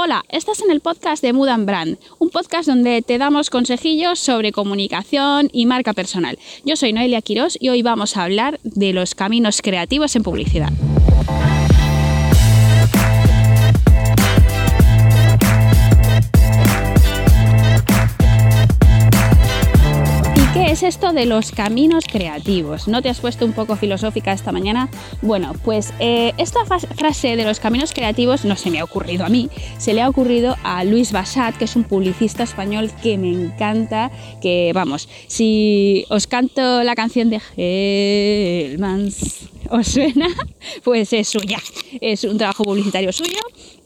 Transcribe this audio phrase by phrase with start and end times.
[0.00, 4.20] Hola, estás en el podcast de Mood and Brand, un podcast donde te damos consejillos
[4.20, 6.38] sobre comunicación y marca personal.
[6.64, 10.70] Yo soy Noelia Quirós y hoy vamos a hablar de los caminos creativos en publicidad.
[20.78, 22.86] Es esto de los caminos creativos?
[22.86, 24.88] ¿No te has puesto un poco filosófica esta mañana?
[25.22, 29.28] Bueno, pues eh, esta frase de los caminos creativos no se me ha ocurrido a
[29.28, 33.28] mí, se le ha ocurrido a Luis Bassat, que es un publicista español que me
[33.30, 40.28] encanta, que vamos, si os canto la canción de Hellmans, ¿os suena?
[40.84, 41.58] Pues es suya,
[42.00, 43.40] es un trabajo publicitario suyo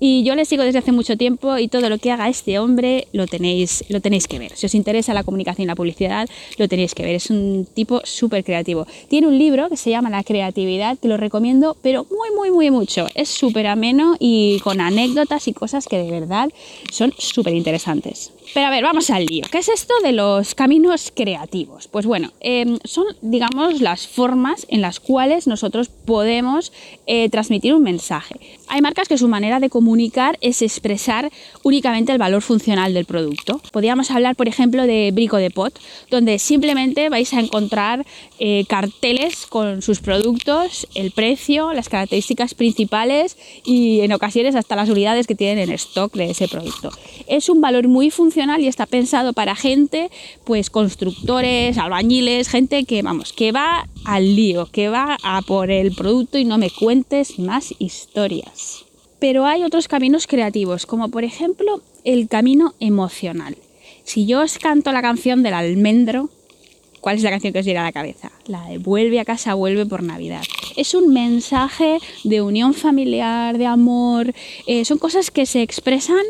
[0.00, 3.08] y yo le sigo desde hace mucho tiempo y todo lo que haga este hombre
[3.12, 4.52] lo tenéis, lo tenéis que ver.
[4.54, 7.14] Si os interesa la comunicación y la publicidad, lo tenéis que ver.
[7.14, 8.86] Es un tipo súper creativo.
[9.08, 12.70] Tiene un libro que se llama La creatividad, que lo recomiendo, pero muy, muy, muy
[12.70, 13.06] mucho.
[13.14, 16.48] Es súper ameno y con anécdotas y cosas que de verdad
[16.92, 18.32] son súper interesantes.
[18.54, 19.44] Pero a ver, vamos al lío.
[19.50, 21.88] ¿Qué es esto de los caminos creativos?
[21.88, 26.72] Pues bueno, em, son, digamos, las formas en las cuales nosotros podemos
[27.06, 28.57] eh, transmitir un mensaje.
[28.70, 31.30] Hay marcas que su manera de comunicar es expresar
[31.62, 33.60] únicamente el valor funcional del producto.
[33.72, 35.78] Podríamos hablar, por ejemplo, de Brico de Pot,
[36.10, 38.04] donde simplemente vais a encontrar
[38.38, 44.88] eh, carteles con sus productos, el precio, las características principales y en ocasiones hasta las
[44.88, 46.90] unidades que tienen en stock de ese producto.
[47.26, 50.10] Es un valor muy funcional y está pensado para gente,
[50.44, 55.94] pues constructores, albañiles, gente que, vamos, que va al lío, que va a por el
[55.94, 58.84] producto y no me cuentes más historias.
[59.18, 63.56] Pero hay otros caminos creativos, como por ejemplo el camino emocional.
[64.04, 66.30] Si yo os canto la canción del almendro,
[67.00, 68.30] ¿cuál es la canción que os llega a la cabeza?
[68.46, 70.42] La de Vuelve a casa, vuelve por Navidad.
[70.76, 74.32] Es un mensaje de unión familiar, de amor,
[74.66, 76.22] eh, son cosas que se expresan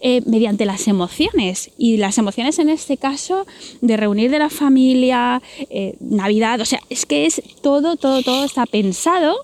[0.00, 1.70] eh, mediante las emociones.
[1.78, 3.46] Y las emociones en este caso
[3.80, 8.44] de reunir de la familia, eh, Navidad, o sea, es que es todo, todo, todo
[8.44, 9.36] está pensado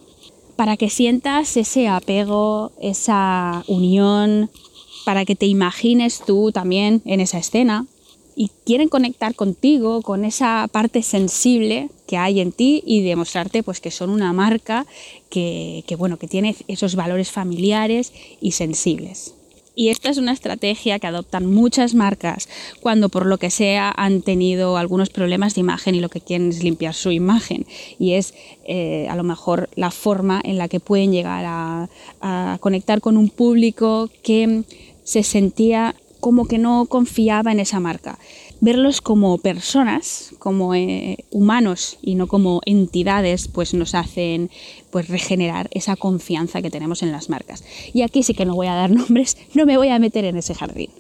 [0.56, 4.50] para que sientas ese apego, esa unión,
[5.04, 7.86] para que te imagines tú también en esa escena.
[8.40, 13.80] Y quieren conectar contigo, con esa parte sensible que hay en ti y demostrarte pues,
[13.80, 14.86] que son una marca
[15.28, 19.34] que, que, bueno, que tiene esos valores familiares y sensibles.
[19.74, 22.48] Y esta es una estrategia que adoptan muchas marcas
[22.80, 26.50] cuando por lo que sea han tenido algunos problemas de imagen y lo que quieren
[26.50, 27.66] es limpiar su imagen.
[27.98, 28.34] Y es
[28.64, 31.88] eh, a lo mejor la forma en la que pueden llegar a,
[32.20, 34.62] a conectar con un público que
[35.02, 38.18] se sentía como que no confiaba en esa marca
[38.60, 44.50] verlos como personas, como eh, humanos y no como entidades, pues nos hacen
[44.90, 47.64] pues regenerar esa confianza que tenemos en las marcas.
[47.92, 50.36] Y aquí sí que no voy a dar nombres, no me voy a meter en
[50.36, 50.90] ese jardín.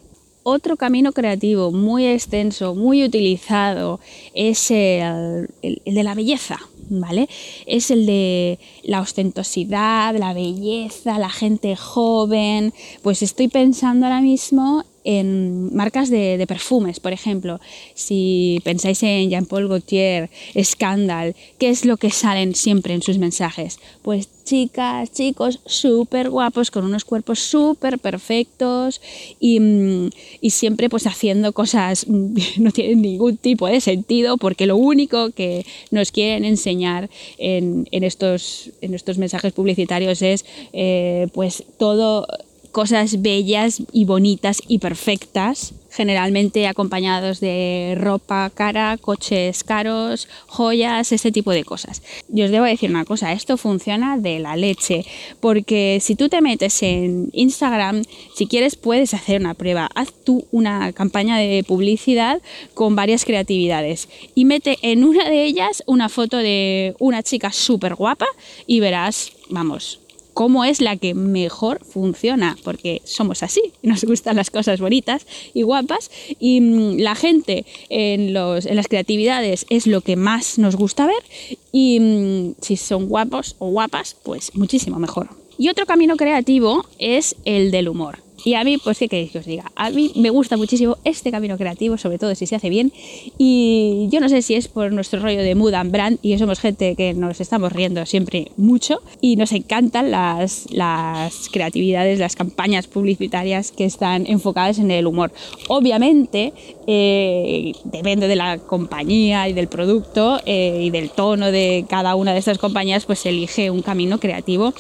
[0.44, 4.00] Otro camino creativo muy extenso, muy utilizado,
[4.34, 6.58] es el, el de la belleza.
[6.90, 7.28] ¿Vale?
[7.66, 12.72] Es el de la ostentosidad, la belleza, la gente joven.
[13.02, 17.60] Pues estoy pensando ahora mismo en marcas de, perfumes, por ejemplo,
[17.94, 20.30] si pensáis en Jean-Paul Gaultier,
[20.62, 23.78] Scandal, ¿qué es lo que salen siempre en sus mensajes?
[24.02, 29.00] Pues chicas, chicos súper guapos, con unos cuerpos súper perfectos
[29.38, 30.10] y, mm,
[30.40, 32.06] y, siempre pues haciendo cosas
[32.58, 38.04] no tienen ningún tipo de sentido porque lo único que nos quieren enseñar en, en
[38.04, 42.26] estos, en estos mensajes publicitarios es eh, pues todo
[42.72, 51.32] cosas bellas y bonitas y perfectas, generalmente acompañados de ropa cara, coches caros, joyas, ese
[51.32, 52.02] tipo de cosas.
[52.28, 55.04] Yo os debo decir una cosa, esto funciona de la leche,
[55.40, 58.02] porque si tú te metes en Instagram,
[58.34, 62.40] si quieres puedes hacer una prueba, haz tú una campaña de publicidad
[62.74, 67.94] con varias creatividades y mete en una de ellas una foto de una chica súper
[67.94, 68.26] guapa
[68.66, 70.00] y verás, vamos,
[70.38, 75.62] cómo es la que mejor funciona, porque somos así, nos gustan las cosas bonitas y
[75.62, 81.24] guapas, y mm, la gente en, las creatividades es lo que más nos gusta ver,
[81.72, 85.28] y mm, si son guapos o guapas, pues muchísimo mejor.
[85.58, 88.27] Y otro camino creativo es el del humor.
[88.44, 89.70] Y a mí, pues, ¿qué queréis que os diga?
[89.74, 92.92] A mí me gusta muchísimo este camino creativo, sobre todo si se hace bien.
[93.36, 96.60] Y yo no sé si es por nuestro rollo de mood and brand, y somos
[96.60, 102.86] gente que nos estamos riendo siempre mucho, y nos encantan las, las creatividades, las campañas
[102.86, 105.32] publicitarias que están enfocadas en el humor.
[105.68, 106.52] Obviamente,
[106.86, 112.32] eh, depende de la compañía y del producto eh, y del tono de cada una
[112.32, 114.72] de estas compañías, pues elige un camino creativo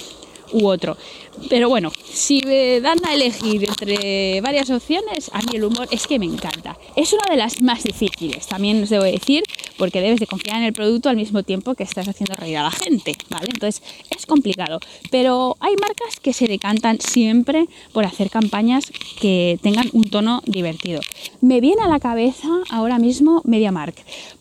[0.52, 0.96] u otro.
[1.48, 6.06] Pero bueno, si me dan a elegir entre varias opciones, a mí el humor es
[6.06, 6.76] que me encanta.
[6.96, 9.44] Es una de las más difíciles, también os debo decir,
[9.76, 12.64] porque debes de confiar en el producto al mismo tiempo que estás haciendo reír a
[12.64, 13.48] la gente, ¿vale?
[13.52, 14.80] Entonces es complicado,
[15.10, 18.90] pero hay marcas que se decantan siempre por hacer campañas
[19.20, 21.00] que tengan un tono divertido.
[21.40, 23.94] Me viene a la cabeza ahora mismo MediaMark,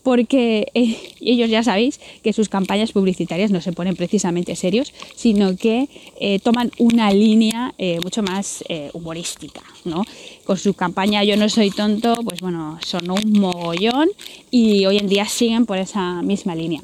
[0.04, 5.56] porque eh, ellos ya sabéis que sus campañas publicitarias no se ponen precisamente serios, sino
[5.56, 5.90] que
[6.20, 8.64] eh, toman una línea eh, mucho más
[8.94, 10.04] humorística, ¿no?
[10.46, 14.10] Con su campaña Yo no soy tonto, pues bueno, sonó un mogollón
[14.50, 16.82] y hoy en día siguen por esa misma línea.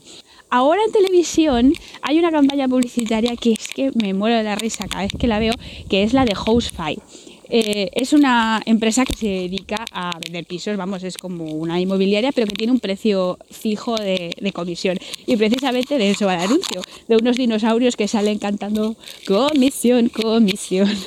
[0.55, 1.73] Ahora en televisión
[2.03, 5.25] hay una campaña publicitaria que es que me muero de la risa cada vez que
[5.25, 5.53] la veo,
[5.89, 7.00] que es la de Housefly.
[7.55, 12.31] Eh, es una empresa que se dedica a vender pisos, vamos, es como una inmobiliaria,
[12.31, 14.97] pero que tiene un precio fijo de, de, comisión.
[15.27, 18.95] Y precisamente de eso va el anuncio, de unos dinosaurios que salen cantando
[19.27, 20.89] comisión, comisión.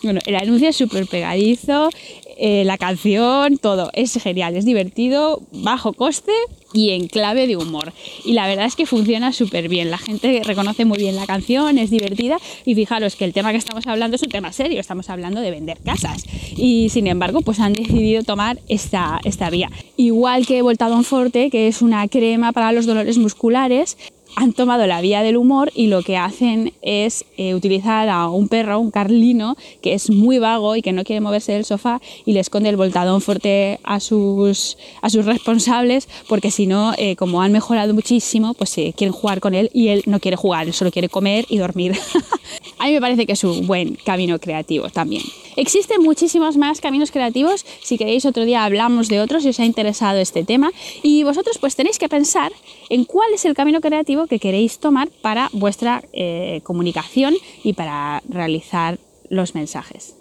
[0.00, 1.90] Bueno, el anuncio es súper pegadizo,
[2.40, 3.90] eh, la canción, todo.
[3.94, 6.32] Es genial, es divertido, bajo coste
[6.72, 7.92] y en clave de humor.
[8.24, 9.90] Y la verdad es que funciona súper bien.
[9.90, 13.58] La gente reconoce muy bien la canción, es divertida y fijaros que el tema que
[13.58, 16.24] estamos hablando es un tema serio, estamos hablando de vender casas.
[16.56, 19.70] Y sin embargo, pues han decidido tomar esta, esta vía.
[19.96, 23.96] Igual que Voltadon Forte, que es una crema para los dolores musculares,
[24.38, 28.46] han tomado la vía del humor y lo que hacen es eh, utilizar a un
[28.46, 32.34] perro, un carlino, que es muy vago y que no quiere moverse del sofá y
[32.34, 37.42] le esconde el voltadón fuerte a sus, a sus responsables porque si no, eh, como
[37.42, 40.92] han mejorado muchísimo, pues eh, quieren jugar con él y él no quiere jugar, solo
[40.92, 41.98] quiere comer y dormir.
[42.78, 45.22] a mí me parece que es un buen camino creativo también.
[45.56, 49.64] Existen muchísimos más caminos creativos, si queréis otro día hablamos de otros si os ha
[49.64, 50.70] interesado este tema
[51.02, 52.52] y vosotros pues tenéis que pensar
[52.90, 57.34] en cuál es el camino creativo que queréis tomar para vuestra eh, comunicación
[57.64, 58.98] y para realizar
[59.30, 60.17] los mensajes.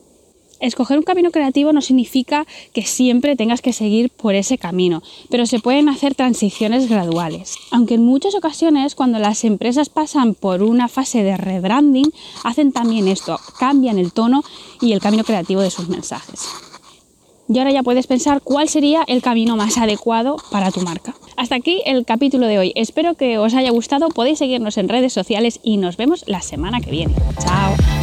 [0.59, 5.45] Escoger un camino creativo no significa que siempre tengas que seguir por ese camino, pero
[5.45, 7.55] se pueden hacer transiciones graduales.
[7.71, 12.11] Aunque en muchas ocasiones cuando las empresas pasan por una fase de rebranding,
[12.43, 14.43] hacen también esto, cambian el tono
[14.81, 16.47] y el camino creativo de sus mensajes.
[17.49, 21.15] Y ahora ya puedes pensar cuál sería el camino más adecuado para tu marca.
[21.37, 22.73] Hasta aquí el capítulo de hoy.
[22.75, 24.09] Espero que os haya gustado.
[24.09, 27.13] Podéis seguirnos en redes sociales y nos vemos la semana que viene.
[27.39, 27.96] Chao.